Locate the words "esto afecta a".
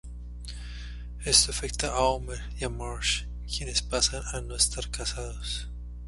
1.25-1.99